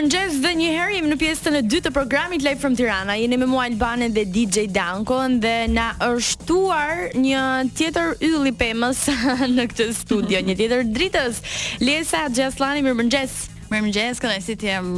[0.00, 3.18] mëngjes dhe një herë jemi në pjesën e dytë të programit Live from Tirana.
[3.20, 7.42] Jeni me mua Albane dhe DJ Danko dhe na është shtuar një
[7.76, 9.02] tjetër yll i pemës
[9.58, 11.42] në këtë studio, një tjetër dritës.
[11.84, 13.36] Lesa Gjaslani, mirëmëngjes.
[13.70, 14.94] Mirëmëngjes, këna si ti jam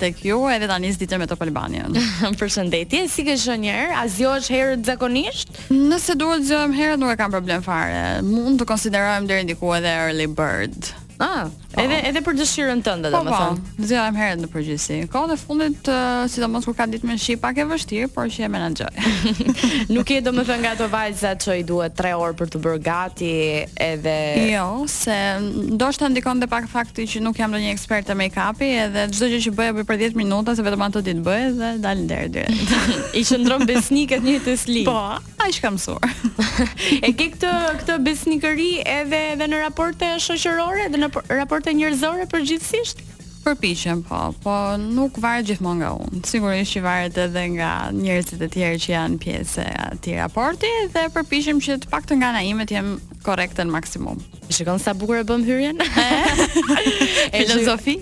[0.00, 1.98] tek ju edhe tani ditën me Top Albanian.
[2.38, 4.10] Përshëndetje, si ke qenë një herë?
[4.36, 5.64] është herët zakonisht?
[5.74, 8.20] Nëse duhet zgjohem herët nuk e kam problem fare.
[8.22, 10.94] Mund të konsiderojmë deri diku edhe early bird.
[11.24, 11.80] Ah, po.
[11.80, 13.56] edhe edhe për dëshirën tënde po, domethënë.
[13.56, 14.96] Do po, të jam herët në përgjithësi.
[15.12, 15.90] Ka edhe fundit,
[16.30, 18.92] sidomos kur ka ditë më shi pak e vështirë, por që e menaxhoj.
[19.96, 23.30] Nuk je domethënë nga ato vajza që i duhet 3 orë për të bërë gati,
[23.86, 24.14] edhe
[24.52, 25.16] Jo, se
[25.72, 29.40] ndoshta ndikon edhe pak fakti që nuk jam ndonjë ekspert te make-upi, edhe çdo gjë
[29.46, 32.76] që bëj apo për 10 minuta, se vetëm ato ditë bëj dhe dal deri drejt.
[33.18, 34.84] I qendron besniket një të sli.
[34.88, 34.98] Po,
[35.44, 36.14] ai është kamsuar.
[37.04, 43.02] E ke këtë këtë besnikëri edhe edhe në raporte shoqërore, edhe në raporte njerëzore përgjithsisht?
[43.44, 46.22] Përpiqem, po, po nuk varet gjithmonë nga unë.
[46.24, 51.02] Sigurisht që varet edhe nga njerëzit e tjerë që janë pjesë e atij raporti dhe
[51.12, 52.94] përpiqem që të paktën nga naimet jem
[53.24, 54.20] korrekte në maksimum.
[54.52, 55.78] Shikon sa bukur e bëm hyrjen?
[57.40, 57.94] Filozofi.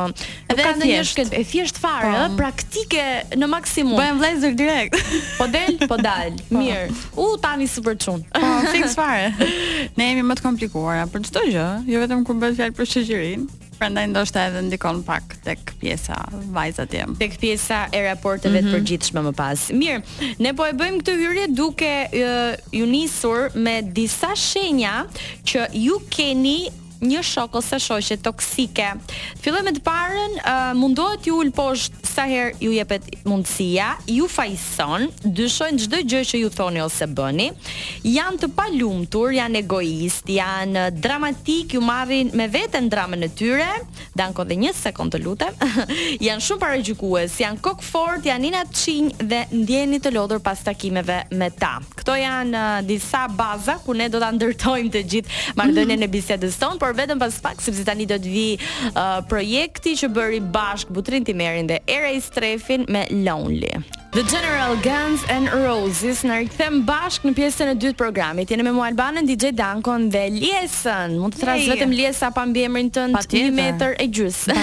[0.50, 3.04] edhe ka ndonjë e thjesht fare, um, praktike
[3.40, 3.98] në maksimum.
[4.00, 4.96] Bëhen vlezër direkt.
[5.38, 6.30] po del, po dal.
[6.50, 6.58] Po.
[6.58, 6.86] Mirë.
[7.16, 8.24] U tani super çun.
[8.40, 9.34] Po, fix fare.
[9.96, 12.90] Ne jemi më të komplikuara për çdo çdo gjë, jo vetëm kur bëhet fjalë për
[12.92, 13.44] shoqërin.
[13.78, 16.14] Prandaj ndoshta edhe ndikon pak tek pjesa
[16.54, 17.16] vajza tim.
[17.18, 18.68] Tek pjesa e raporteve mm -hmm.
[18.68, 18.74] të mhm.
[18.76, 19.58] përgjithshme më pas.
[19.70, 20.02] Mirë,
[20.42, 25.06] ne po e bëjmë këtë hyrje duke uh, ju nisur me disa shenja
[25.44, 26.58] që ju keni
[27.00, 28.88] një shok ose shoqe toksike.
[29.42, 34.26] Fillojmë me të parën, uh, mundohet ju ul poshtë sa herë ju jepet mundësia, ju
[34.28, 37.48] fajson, dyshojnë çdo gjë që ju thoni ose bëni,
[38.06, 43.68] janë të palumtur, janë egoist, janë dramatik, ju marrin me veten dramën e tyre,
[44.18, 45.56] danko dhe një sekond të lutem.
[46.26, 51.48] janë shumë paragjykues, janë kokfort, janë inat çinj dhe ndjeni të lodhur pas takimeve me
[51.56, 51.78] ta.
[52.02, 56.60] Kto janë uh, disa baza ku ne do ta ndërtojmë të gjithë marrëdhënien e bisedës
[56.60, 60.92] tonë, por vetëm pas pak sepse tani do të vi uh, projekti që bëri bashk
[60.92, 63.70] Butrin Timerin dhe Ray Strefin me Lonely.
[64.12, 68.50] The General Guns and Roses në rikëthem bashkë në pjesën e dytë programit.
[68.52, 71.14] Jene me mua Albanën, DJ Dankon dhe Liesën.
[71.22, 74.58] Mund të trasë vetëm Liesa pa mbjemrin të në të një meter e gjusë.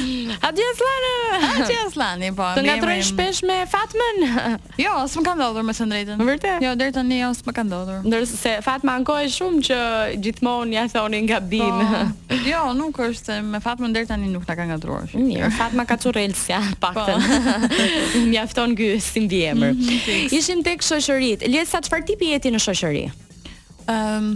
[0.30, 1.16] A Aslani.
[1.62, 2.44] Adje Aslani, po.
[2.56, 4.18] Të ngatrojnë shpesh me Fatmen?
[4.84, 6.20] jo, as më ka ndodhur me së drejtën.
[6.22, 6.62] Vërtet?
[6.64, 8.04] Jo, deri tani jo, as më ka ndodhur.
[8.06, 9.78] Ndërsa se Fatma ankohej shumë që
[10.26, 11.82] gjithmonë ja thonin gabim.
[11.82, 15.10] Po, jo, nuk është me Fatmen deri tani nuk ta ka ngatruar.
[15.16, 16.90] Mirë, Fatma ka çurrelsja, po.
[16.98, 17.26] paktën.
[17.26, 18.22] Po.
[18.30, 19.74] Mjafton gjë si mbiemër.
[19.74, 21.42] Mhm, Ishim tek shoqërit.
[21.66, 23.04] sa çfarë tipi jeti në shoqëri?
[23.90, 24.28] Ëm, ehm,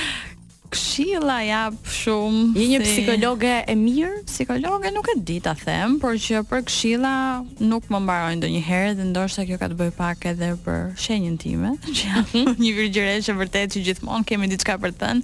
[0.72, 2.42] këshila jap shumë.
[2.60, 2.90] Je një si...
[2.90, 4.22] psikologe e mirë?
[4.28, 7.14] Psikologe nuk e di ta them, por që për këshilla
[7.60, 8.48] nuk më mbarojnë do
[8.94, 12.52] dhe ndoshta kjo ka të bëjë pak edhe për shenjën time, që jam mhm.
[12.62, 15.22] një virgjëreshe vërtet që gjithmonë kemi diçka për të thënë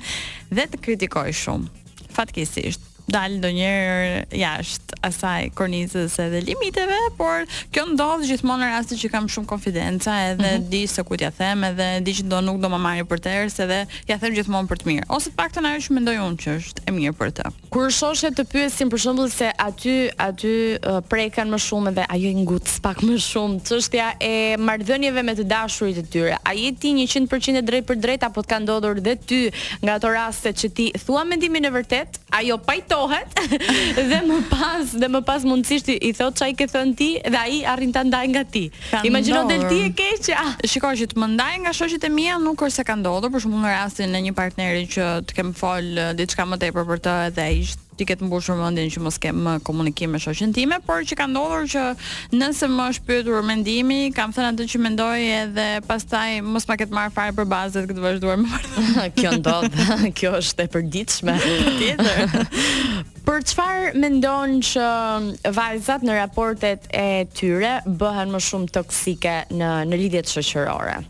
[0.51, 1.67] dhe të kritikoj shumë.
[2.13, 7.45] Fatkesisht dalë do njerë jashtë asaj kornizës edhe limiteve, por
[7.75, 10.69] kjo ndodhë gjithmonë në rastë që kam shumë konfidenca edhe mm -hmm.
[10.73, 13.57] di se ku t'ja them edhe di që do nuk do më marri për tërës
[13.65, 15.05] edhe ja them gjithmonë për të mirë.
[15.09, 17.51] Ose pak të nërë që mendoj unë që është e mirë për të.
[17.71, 22.29] Kur shoshe të pyesin për shumë se aty, aty uh, prekan më shumë edhe ajo
[22.31, 26.37] i ngutë pak më shumë të ja e mardhënjeve me të dashurit e tyre.
[26.49, 29.41] A jeti 100% e drejt për drejt apo të ka ndodhur dhe ty
[29.83, 33.29] nga ato raste që ti thua mendimin e vërtet, ajo pajtë kujtohet
[34.11, 37.63] dhe më pas dhe më pas mundësisht i thot çai ke thën ti dhe ai
[37.73, 38.65] arrin ta ndaj nga ti.
[39.03, 40.31] Imagjino del ti e keq.
[40.69, 43.43] Shikoj që të më ndaj nga shoqjet e mia nuk është se ka ndodhur, por
[43.43, 47.03] shumë në rastin e një partneri që të kem fol eh, diçka më tepër për
[47.05, 50.55] të edhe ishte ti ke të mbushur mendjen që mos ke më komunikim me shoqën
[50.57, 51.85] time, por që ka ndodhur që
[52.35, 56.97] nëse më është pyetur mendimi, kam thënë atë që mendoj edhe pastaj mos ma ketë
[56.99, 58.63] marr fare për bazën këtë vazhduar me
[59.19, 59.81] Kjo ndodh,
[60.19, 61.37] kjo është e përditshme.
[61.81, 63.03] Tjetër.
[63.25, 64.91] Për çfarë mendon që
[65.57, 67.07] vajzat në raportet e
[67.37, 71.01] tyre bëhen më shumë toksike në në lidhjet shoqërore?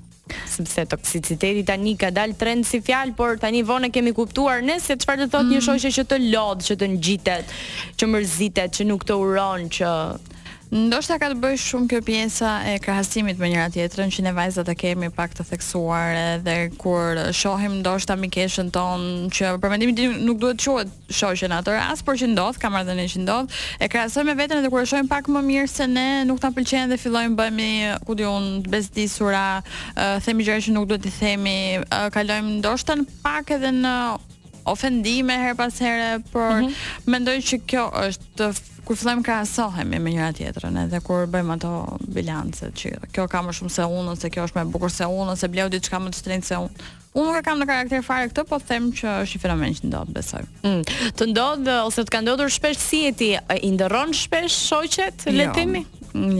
[0.51, 4.63] Sëpse toksiciteti ta një ka dalë trend si fjalë, por ta një vonë kemi kuptuar
[4.69, 5.65] ne se çfarë të thotë një mm.
[5.67, 7.53] shoshe që të lodh, që të ngjitet,
[8.01, 9.91] që mërzitet, që nuk të uronë, që...
[10.73, 14.69] Ndoshta ka të bëjë shumë kjo pjesa e krahasimit me njëra tjetrën që ne vajzat
[14.73, 20.15] e kemi pak të theksuar edhe kur shohim ndoshta mikeshën ton që për mendimin tim
[20.25, 23.53] nuk duhet të quhet shoqen atë rast, por që ndodh, kam ardhur në që ndodh,
[23.85, 26.51] e krahasojmë me veten edhe kur e shohim pak më mirë se ne nuk ta
[26.57, 27.71] pëlqen dhe fillojmë bëhemi
[28.09, 32.99] ku diun të bezdisura, uh, themi gjëra që nuk duhet të themi, uh, kalojmë ndoshta
[33.03, 33.95] në pak edhe në
[34.73, 37.03] ofendime her pas here, por mm -hmm.
[37.13, 41.71] mendoj që kjo është kur fillojmë krahasohemi me njëra tjetrën, edhe kur bëjmë ato
[42.15, 45.07] bilancet që kjo ka më shumë se unë ose kjo është më e bukur se
[45.09, 46.91] unë ose bleu diçka më të shtrenjtë se unë.
[47.15, 49.89] Unë nuk e kam në karakter fare këtë, po them që është një fenomen që
[49.89, 50.45] ndodh, besoj.
[50.65, 51.13] Mm.
[51.15, 55.47] Të ndodh ose të ka ndodhur shpesh si e ti i ndërron shpesh shoqet, le
[55.47, 55.53] të jo.
[55.61, 55.85] themi?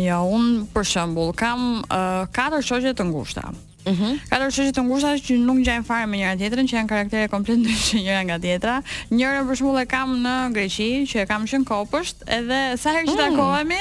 [0.05, 3.53] Jo, unë për shembull kam uh, katër shoqe të ngushta.
[3.85, 4.17] Mhm.
[4.31, 7.61] Katër shoqe të ngushta që nuk ngjajn fare me njëra tjetrën, që janë karaktere komplet
[7.61, 8.77] ndryshe njëra nga tjetra.
[9.13, 13.07] Njëra për shembull e kam në Greqi, që e kam qen kopësht, edhe sa herë
[13.11, 13.23] që mm.
[13.25, 13.81] takohemi,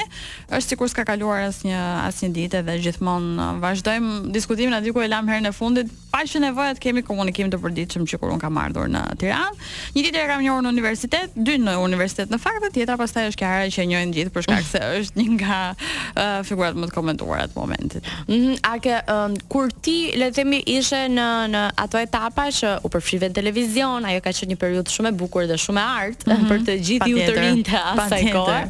[0.58, 1.80] është sikur s'ka kaluar asnjë
[2.10, 6.22] asnjë ditë dhe gjithmonë uh, vazhdojmë diskutimin aty ku e lam herën e fundit, pa
[6.30, 9.66] që nevoja kemi komunikim të përditshëm që kur un kam ardhur në Tiranë.
[9.96, 13.40] Një ditë e kam njohur në universitet, dy në universitet në fakt, tjetra pastaj është
[13.40, 16.94] Kiara që e njohin gjithë për shkak se është një nga uh, figurat më të
[16.94, 18.06] komentuara atë momentit.
[18.28, 22.44] Mm -hmm, a ke um, kur ti le të themi ishe në në ato etapa
[22.60, 25.80] që u përfshive në televizion, ajo ka qenë një periudhë shumë e bukur dhe shumë
[25.86, 28.60] e artë mm -hmm, për të gjithë ju të rinë të asaj kohë.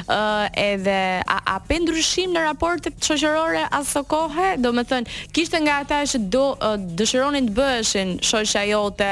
[0.00, 0.98] Ë uh, edhe
[1.36, 6.46] a, a pe ndryshim në raportet shoqërore asaj kohe, domethënë kishte nga ata që do
[6.56, 9.08] uh, dëshironin të bëheshin shoqja jote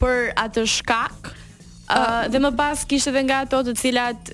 [0.00, 1.32] për atë shkak.
[1.88, 4.32] Uh, dhe më pas kishte edhe nga ato të cilat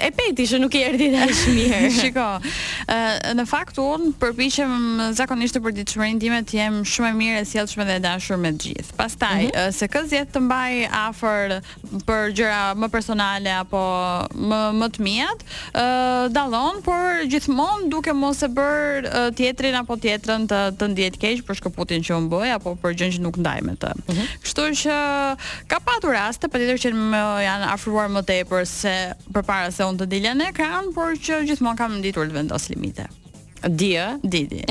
[0.00, 1.80] e peti që nuk i erdhi dash mirë.
[1.98, 2.26] Shiko.
[2.90, 7.48] Ë në fakt un përpiqem zakonisht të përditshmërinë time të jem shumë e mirë e
[7.50, 8.96] sjellshme dhe e dashur me të gjithë.
[8.98, 9.76] Pastaj mm -hmm.
[9.78, 11.54] se kë të mbaj afër
[12.08, 13.82] për gjëra më personale apo
[14.50, 15.28] më më të mia,
[15.76, 15.86] ë
[16.36, 21.54] dallon, por gjithmonë duke mos e bër teatrin apo teatrën të të ndihet keq për
[21.60, 23.90] shkëputin që un bëj apo për gjën që nuk ndaj me të.
[23.94, 24.26] Mm -hmm.
[24.42, 24.96] Kështu që
[25.70, 26.88] ka patur raste, patjetër që
[27.48, 28.94] janë afruar më tepër se
[29.34, 32.70] përpara se ndonë të dilja në ekran, por që gjithmonë kam nditur ditur të vendos
[32.72, 33.08] limite.
[33.60, 34.62] Dia, Didi.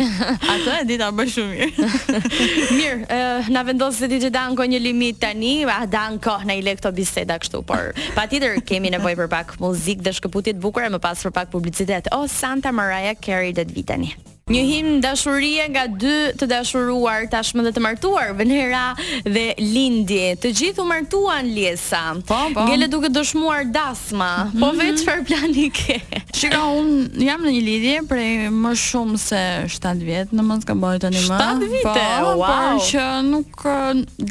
[0.50, 2.00] Ato e dita më shumë mirë.
[2.80, 6.40] Mirë, ë eh, na vendos se Didi dan ko një limit tani, a dan ko
[6.42, 10.66] në i lekto biseda kështu, por patjetër kemi nevojë për pak muzikë dhe shkëputje të
[10.66, 12.10] bukura më pas për pak publicitet.
[12.16, 14.16] O oh, Santa Maria Carey det tani.
[14.50, 18.86] Një himn dashurie nga dy të dashuruar tashmë dhe të martuar, Venera
[19.22, 20.32] dhe Lindi.
[20.42, 22.02] Të gjithë u martuan Liesa.
[22.26, 22.64] Po, po.
[22.90, 24.32] duke dëshmuar dasma.
[24.50, 24.80] Po mm -hmm.
[24.80, 26.00] vetë çfarë plani ke?
[26.34, 26.90] Shika, un
[27.28, 29.42] jam në një lidhje prej më shumë se
[29.76, 31.38] 7 vjet, në mos gaboj tani më.
[31.38, 32.06] 7 vite.
[32.22, 32.48] Po, wow.
[32.50, 33.54] Por që nuk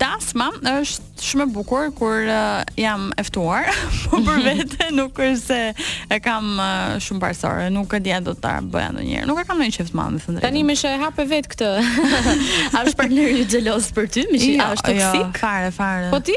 [0.03, 0.51] dasma
[0.81, 3.67] është shumë e bukur kur uh, jam e ftuar,
[4.11, 4.47] po për mhm.
[4.47, 8.95] vete nuk është se e kam uh, shumë parsorë, nuk e di do ta bëja
[8.95, 9.29] ndonjëherë.
[9.31, 10.43] Nuk e kam ndonjë çift mandat thënë.
[10.45, 11.71] Tani më shë hapë vet këtë.
[12.79, 14.27] A është partner një xelos për ty?
[14.31, 15.23] Më shi, a jo, është toksik?
[15.23, 16.11] Jo, fare, fare.
[16.13, 16.37] Po ti?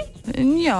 [0.67, 0.79] Jo.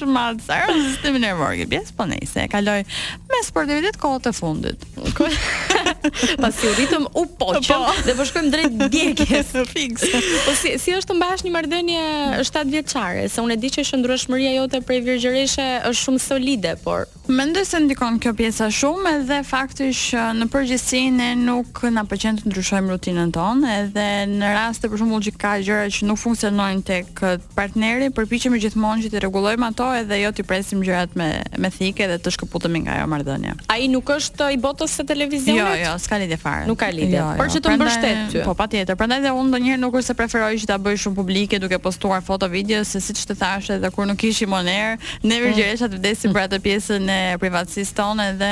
[1.09, 4.83] të të të të të me sportivitet kohë të fundit.
[6.43, 7.79] Pas i ritëm u poqëm po.
[8.05, 10.05] dhe po shkojmë drejt djegjes fix.
[10.45, 12.05] Po si si është të mbash një marrëdhënie
[12.45, 17.63] 7 vjeçare, se unë di që shëndrueshmëria jote prej virgjëreshe është shumë solide, por mendoj
[17.69, 22.49] se ndikon kjo pjesa shumë edhe fakti që në përgjithësi ne nuk na pëlqen të
[22.51, 27.23] ndryshojmë rutinën tonë, edhe në rast të përshumull që ka gjëra që nuk funksionojnë tek
[27.55, 31.31] partneri, përpiqemi gjithmonë që të rregullojmë ato edhe jo të presim gjërat me
[31.63, 33.55] me thikë dhe të shkëputemi nga ajo marrëdhënie.
[33.71, 35.61] Ai nuk është i botës së televizionit?
[35.61, 36.65] Jo, jo, s'ka lidhje fare.
[36.67, 37.17] Nuk ka jo, lidhje.
[37.17, 37.37] Jo, jo.
[37.39, 38.43] Por që të mbështet ty.
[38.45, 38.97] Po patjetër.
[38.99, 42.23] Prandaj dhe unë ndonjëherë nuk është se preferoj që ta bëj shumë publike duke postuar
[42.25, 46.33] foto video se siç të thash edhe kur nuk kishim on ne virgjëresha të vdesim
[46.35, 48.51] për atë pjesën e privatësisë tonë dhe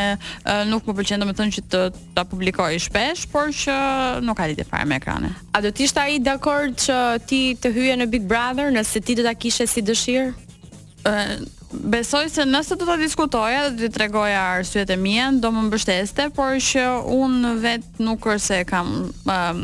[0.72, 1.84] nuk më pëlqen domethënë që të
[2.16, 3.78] ta publikoj shpesh, por që
[4.26, 5.34] nuk ka lidhje fare me ekranin.
[5.56, 7.00] A do të ishte ai dakord që
[7.30, 10.52] ti të hyje në Big Brother nëse ti do ta kishe si dëshirë?
[11.74, 15.68] besoj se nëse do ta diskutoja dhe do t'i tregoja arsyet e mia, do më
[15.70, 19.62] mbështeste, por që un vet nuk kurse kam um,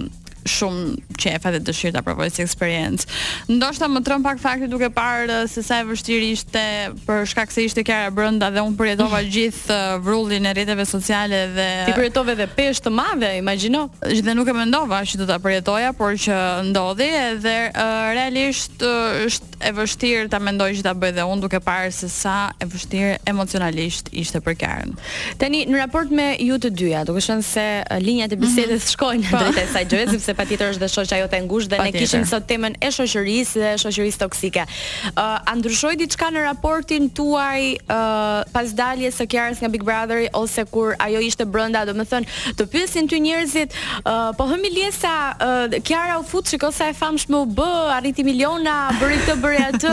[0.48, 3.08] shumë qef edhe dëshirë ta provoj si eksperiencë.
[3.52, 6.62] Ndoshta më trem pak fakti duke parë se sa e vështirë ishte
[7.08, 11.42] për shkak se ishte kjara brenda dhe un përjetova gjithë uh, vrullin e rrjeteve sociale
[11.58, 13.88] dhe ti përjetove edhe peshë të madhe, imagjino.
[14.24, 19.26] dhe nuk e mendova që do ta përjetoja, por që ndodhi edhe uh, realisht uh,
[19.28, 22.66] është e vështirë ta mendoj që ta bëj dhe unë duke parë se sa e
[22.70, 24.94] vështirë emocionalisht ishte për Karen.
[25.42, 27.64] Tani në raport me ju të dyja, duke qenë se
[28.04, 28.44] linjat e mhm.
[28.44, 28.96] bisedës mm -hmm.
[28.96, 29.36] shkojnë pa.
[29.38, 29.44] Po.
[29.44, 32.44] drejt asaj gjëje, sepse patjetër është dhe shoqja jote të ngushtë dhe ne kishim sot
[32.52, 34.64] temën e shoqërisë dhe shoqërisë toksike.
[34.64, 34.68] Ë
[35.10, 40.28] uh, a ndryshoi diçka në raportin tuaj uh, pas daljes së Karen nga Big Brotheri
[40.34, 44.70] ose kur ajo ishte brenda, do të thënë, të pyesin ty njerëzit, uh, po hëmi
[44.78, 47.60] lesa, uh, Kiara u fut shikoj sa e famshme u b,
[47.98, 49.92] arriti miliona, bëri këtë bëri atë,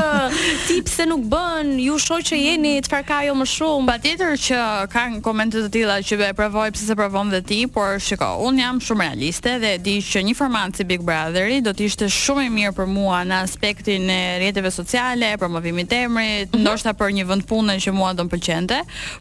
[0.67, 3.87] ti pse nuk bën, ju shoqë jeni, çfarë ka jo më shumë.
[3.91, 8.01] Patjetër që kanë komente të tilla që e provoj pse se provon dhe ti, por
[8.03, 11.87] shiko, un jam shumë realiste dhe di që një format si Big Brotheri do të
[11.87, 16.63] ishte shumë i mirë për mua në aspektin e rrjeteve sociale, promovimit të emrit, mhm.
[16.65, 18.81] ndoshta për një vend punën që mua do të pëlqente,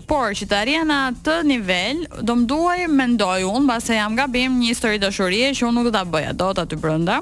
[0.10, 4.58] por që të arrija në atë nivel, do më duaj mendoj un, pastaj jam gabim
[4.64, 7.22] një histori dashurie që un nuk do ta bëja dot aty brenda.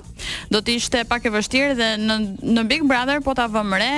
[0.51, 3.77] Do të ishte pak e vështirë dhe në në Big Brother katër po ta vëmë
[3.81, 3.93] re,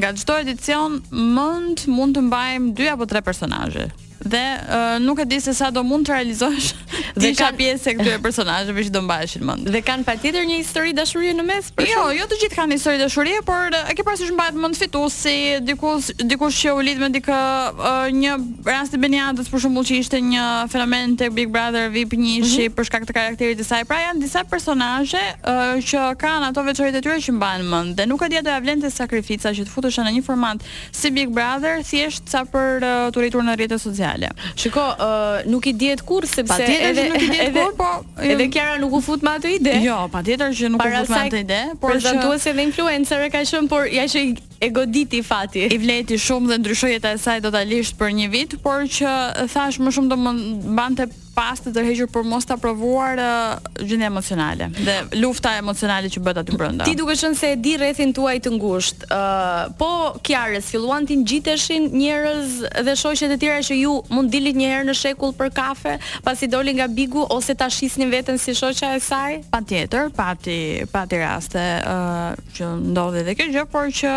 [0.00, 0.94] nga çdo edicion
[1.36, 3.84] mund mund të mbajmë dy apo tre personazhe
[4.20, 6.68] dhe uh, nuk e di se sa do mund të realizosh
[7.18, 9.68] dhe isha pjesë e këtyre personazheve që do mbaheshin mend.
[9.72, 11.70] Dhe kanë patjetër një histori dashurie në mes.
[11.78, 15.56] Për jo, jo të gjithë kanë histori dashurie, por e ke parasysh mbahet mend fituesi,
[15.64, 18.36] dikush dikush që u lidh me dikë uh, një
[18.66, 22.44] rast i Beniadës për shembull që ishte një fenomen te Big Brother VIP 1 mm
[22.44, 22.76] -hmm.
[22.76, 23.84] për shkak të karakterit të saj.
[23.88, 28.06] Pra janë disa personazhe uh, që kanë ato veçoritë e tyre që mbahen mend dhe
[28.06, 30.58] nuk e di a do ja vlente sakrifica që të futesh në një format
[30.92, 34.30] si Big Brother thjesht sa për uh, turitur në rrjetet sociale sociale.
[34.56, 37.90] Shiko, uh, nuk i diet kurrë sepse pa edhe edhe nuk i diet kurrë, po
[38.22, 39.76] edhe, edhe Kiara nuk u fut me atë ide.
[39.84, 43.42] Jo, patjetër që nuk u fut me atë ide, por prezantuese dhe influencer e ka
[43.46, 44.24] qenë, por ja që
[44.62, 45.64] e goditi fati.
[45.74, 49.16] I vleti shumë dhe ndryshoi jeta e saj totalisht për një vit, por që
[49.54, 50.34] thash më shumë do më
[50.76, 56.20] bante pas të tërhequr për mos ta provuar uh, gjendja emocionale dhe lufta emocionale që
[56.26, 56.84] bëhet aty brenda.
[56.90, 59.88] Ti duke qenë se e di rrethin tuaj të ngushtë, uh, po
[60.26, 64.88] Kiarës filluan të ngjiteshin njerëz dhe shoqet e tjera që ju mund dilit një herë
[64.90, 65.94] në shekull për kafe,
[66.26, 69.38] pasi doli nga Bigu ose ta shisnin veten si shoqja e saj?
[69.54, 70.58] Patjetër, pati
[70.92, 74.12] pati raste uh, që ndodhi edhe kjo gjë, por që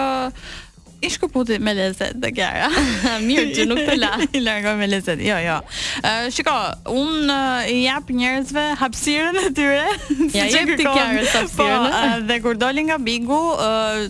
[1.04, 2.70] i shkëputi me lezet dhe gjera.
[3.28, 4.12] Mirë që nuk të la.
[4.40, 5.58] I largoj me lezet, jo, jo.
[6.00, 6.54] Uh, shiko,
[6.94, 9.84] unë uh, njerëzve hapësirën e tyre.
[10.38, 11.56] ja, jep të kjarës hapsiren.
[11.60, 14.06] Po, uh, dhe kur doli nga bigu, uh,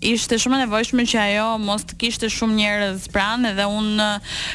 [0.00, 3.88] ishte shumë e nevojshme që ajo mos të kishte shumë njerëz pranë dhe un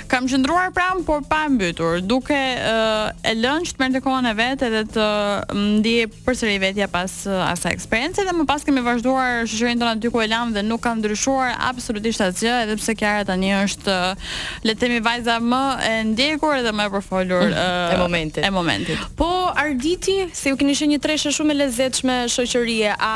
[0.09, 4.63] kam qëndruar pranë por pa mbytur, duke uh, e lënë të merrte kohën e vet
[4.65, 5.05] edhe të
[5.83, 10.11] ndiej përsëri vetja pas uh, asaj eksperiencë dhe më pas kemi vazhduar shoqërinë tonë aty
[10.15, 13.99] ku e lam dhe nuk ka ndryshuar absolutisht asgjë, edhe pse Kiara tani është
[14.65, 18.41] le të themi vajza më e ndjekur dhe më e përfolur uh, e momentit.
[18.45, 19.05] E momentit.
[19.21, 23.13] Po Arditi, se ju keni qenë një treshe shumë e lezetshme shoqërie, a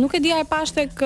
[0.00, 1.02] nuk e dia e pashtek tek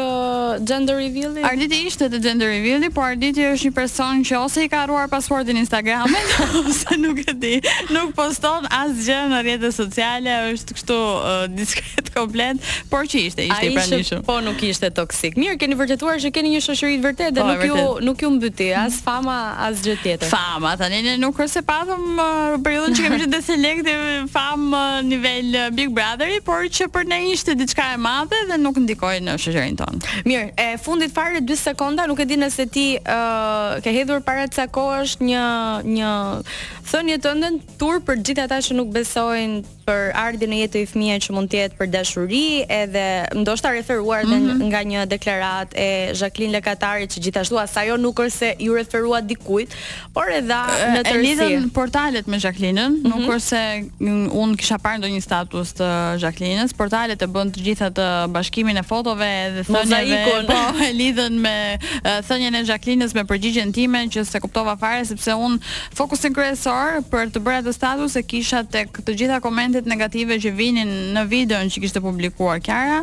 [0.61, 1.43] gender reveal-i?
[1.47, 5.09] Arditi ishte të gender reveal-i, por Arditi është një person që ose i ka ruar
[5.13, 7.55] pasportin Instagramit, ose nuk e di,
[7.95, 12.61] nuk poston asgjë në rrjetet sociale, është kështu uh, diskret komplet,
[12.93, 14.25] por që ishte, ishte A i pranishëm.
[14.29, 15.39] Po nuk ishte toksik.
[15.41, 17.73] Mirë, keni vërtetuar që keni një shoqëri të vërtetë dhe po, nuk vërtet.
[17.73, 20.31] ju nuk ju mbyti as fama as gjë tjetër.
[20.33, 23.97] Fama, tani ne nuk është se patëm uh, periudhën që kemi qenë deselekti
[24.33, 28.59] fam uh, nivel uh, Big Brotheri, por që për ne ishte diçka e madhe dhe
[28.61, 30.21] nuk ndikoi në shoqërinë tonë.
[30.29, 34.23] Mirë, Mirë, e fundit fare 2 sekonda, nuk e di nëse ti uh, ke hedhur
[34.25, 35.45] para të është një
[35.93, 36.13] një
[36.93, 40.91] thënie të ndën tur për gjithë ata që nuk besojnë për ardhin në jetë të
[40.93, 43.05] fëmijëve që mund të jetë për dashuri, edhe
[43.41, 44.47] ndoshta referuar mm -hmm.
[44.47, 44.67] dhe mhm.
[44.71, 45.89] nga një deklaratë e
[46.21, 49.71] Jacqueline Lekatari që gjithashtu as jo nuk është se ju referua dikujt,
[50.15, 50.59] por edhe
[50.95, 51.25] në tërësi.
[51.25, 53.09] gjithë në portalet me Jacqueline, mm -hmm.
[53.09, 53.31] nuk mhm.
[53.31, 53.85] është se
[54.43, 55.87] un kisha parë ndonjë status të
[56.23, 61.35] Jacqueline's, portalet e bën të gjitha të bashkimin e fotove dhe thënieve Po, e lidhën
[61.41, 65.59] me uh, thënien e Jacqueline's me përgjigjen time që se kuptova fare sepse unë
[65.99, 70.53] fokusin kryesor për të bërë atë status e kisha tek të gjitha komentet negative që
[70.59, 73.03] vinin në videon që kishte publikuar Kiara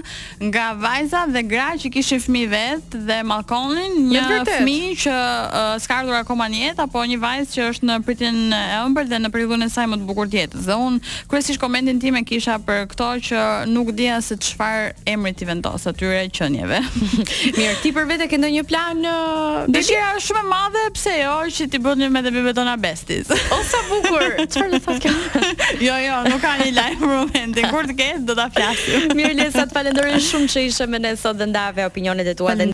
[0.49, 5.99] nga vajza dhe gra që kishin fëmijë vetë dhe Malkonin, një fëmijë që uh, s'ka
[6.01, 9.33] ardhur akoma në jetë apo një vajzë që është në pritjen e ëmbël dhe në
[9.35, 10.65] periudhën e saj më të bukur të jetës.
[10.69, 13.45] Dhe unë kryesisht komentin tim e kisha për këto që
[13.75, 16.81] nuk dija se çfarë emri ti vendos atyre qenieve.
[17.57, 21.13] Mirë, ti për vete ke ndonjë plan në uh, dëshira është shumë e madhe, pse
[21.17, 24.37] jo që ti bën me dhe bebe bestis o sa bukur.
[24.51, 25.43] Çfarë do të thotë kjo?
[25.87, 27.69] jo, jo, nuk ka një live momentin.
[27.71, 29.09] Kur të ke, do ta flasim.
[29.17, 32.59] Mirë, Lesa, të falenderoj shumë që ishe me ne sot dhe ndave opinionet e tua.